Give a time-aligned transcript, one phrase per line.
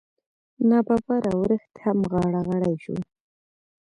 [0.69, 2.95] نا ببره ورښت هم غاړه غړۍ شو.